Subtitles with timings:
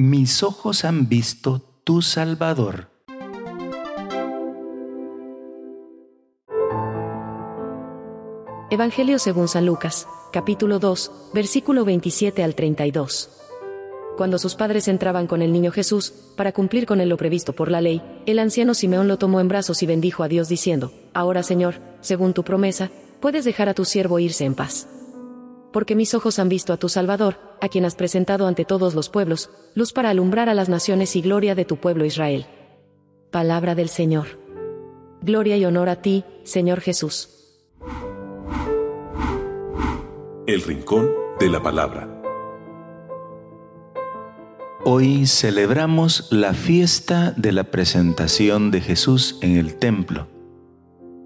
[0.00, 2.88] mis ojos han visto tu Salvador.
[8.70, 13.28] Evangelio según San Lucas, capítulo 2, versículo 27 al 32.
[14.16, 17.70] Cuando sus padres entraban con el niño Jesús, para cumplir con él lo previsto por
[17.70, 21.42] la ley, el anciano Simeón lo tomó en brazos y bendijo a Dios diciendo, Ahora
[21.42, 22.90] Señor, según tu promesa,
[23.20, 24.88] puedes dejar a tu siervo irse en paz.
[25.72, 29.08] Porque mis ojos han visto a tu Salvador, a quien has presentado ante todos los
[29.08, 32.46] pueblos, luz para alumbrar a las naciones y gloria de tu pueblo Israel.
[33.30, 34.26] Palabra del Señor.
[35.22, 37.28] Gloria y honor a ti, Señor Jesús.
[40.46, 42.08] El Rincón de la Palabra.
[44.82, 50.26] Hoy celebramos la fiesta de la presentación de Jesús en el templo.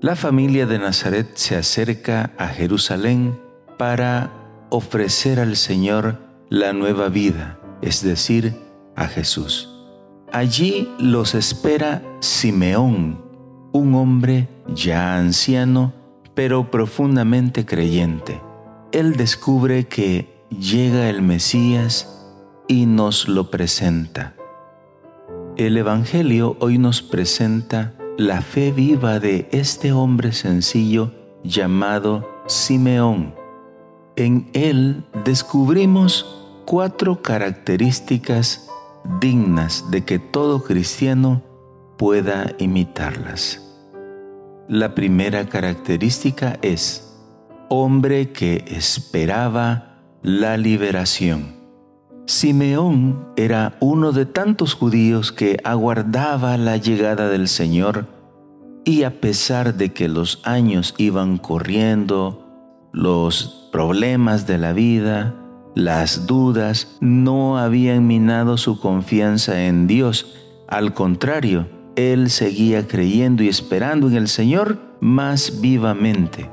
[0.02, 3.40] La familia de Nazaret se acerca a Jerusalén
[3.78, 4.43] para
[4.74, 8.54] ofrecer al Señor la nueva vida, es decir,
[8.96, 9.70] a Jesús.
[10.32, 13.24] Allí los espera Simeón,
[13.72, 15.92] un hombre ya anciano,
[16.34, 18.40] pero profundamente creyente
[18.94, 22.30] él descubre que llega el Mesías
[22.68, 24.36] y nos lo presenta.
[25.56, 31.10] El Evangelio hoy nos presenta la fe viva de este hombre sencillo
[31.42, 33.34] llamado Simeón.
[34.16, 36.24] En él descubrimos
[36.66, 38.68] cuatro características
[39.20, 41.42] dignas de que todo cristiano
[41.98, 43.60] pueda imitarlas.
[44.68, 47.12] La primera característica es
[47.68, 51.56] hombre que esperaba la liberación.
[52.26, 58.06] Simeón era uno de tantos judíos que aguardaba la llegada del Señor
[58.84, 62.43] y a pesar de que los años iban corriendo,
[62.94, 65.34] los problemas de la vida,
[65.74, 70.36] las dudas no habían minado su confianza en Dios.
[70.68, 76.48] Al contrario, él seguía creyendo y esperando en el Señor más vivamente.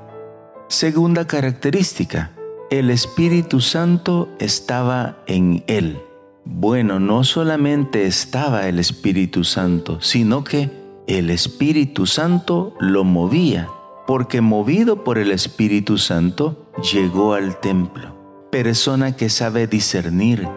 [0.68, 2.32] Segunda característica,
[2.72, 6.00] el Espíritu Santo estaba en él.
[6.44, 10.72] Bueno, no solamente estaba el Espíritu Santo, sino que
[11.06, 13.68] el Espíritu Santo lo movía,
[14.12, 18.50] porque movido por el Espíritu Santo llegó al templo.
[18.52, 20.50] Persona que sabe discernir,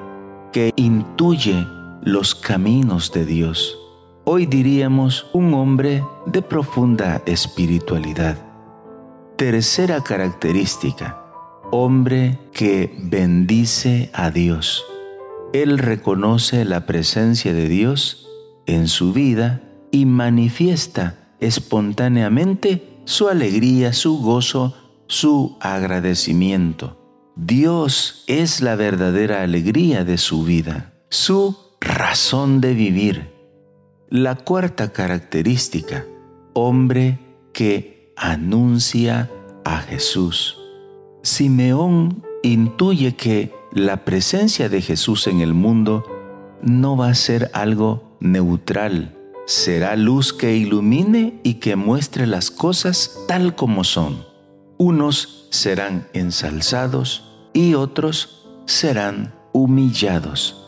[0.53, 1.65] que intuye
[2.03, 3.78] los caminos de Dios.
[4.25, 8.38] Hoy diríamos un hombre de profunda espiritualidad.
[9.37, 11.22] Tercera característica,
[11.71, 14.84] hombre que bendice a Dios.
[15.53, 18.28] Él reconoce la presencia de Dios
[18.66, 24.75] en su vida y manifiesta espontáneamente su alegría, su gozo,
[25.06, 27.00] su agradecimiento.
[27.37, 33.32] Dios es la verdadera alegría de su vida, su razón de vivir.
[34.09, 36.06] La cuarta característica,
[36.53, 37.19] hombre
[37.53, 39.31] que anuncia
[39.65, 40.59] a Jesús.
[41.22, 46.04] Simeón intuye que la presencia de Jesús en el mundo
[46.62, 49.16] no va a ser algo neutral,
[49.47, 54.25] será luz que ilumine y que muestre las cosas tal como son.
[54.78, 60.60] Unos serán ensalzados y otros serán humillados.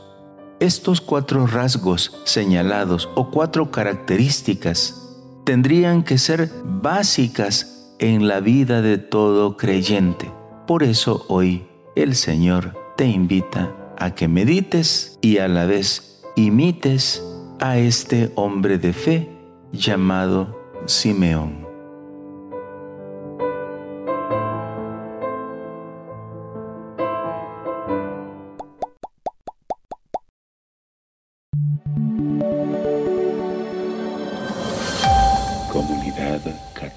[0.60, 5.02] Estos cuatro rasgos señalados o cuatro características
[5.44, 10.30] tendrían que ser básicas en la vida de todo creyente.
[10.66, 17.22] Por eso hoy el Señor te invita a que medites y a la vez imites
[17.60, 19.28] a este hombre de fe
[19.72, 20.56] llamado
[20.86, 21.66] Simeón.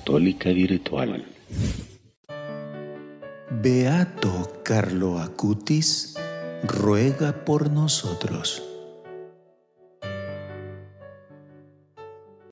[0.09, 1.23] Católica Virtual.
[3.61, 6.15] Beato Carlo Acutis,
[6.63, 8.68] ruega por nosotros.